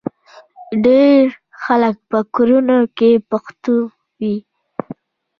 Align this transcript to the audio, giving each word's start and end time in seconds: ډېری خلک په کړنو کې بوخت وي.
ډېری 0.83 1.19
خلک 1.63 1.95
په 2.09 2.19
کړنو 2.35 2.79
کې 2.97 3.11
بوخت 3.29 3.63
وي. 4.19 4.35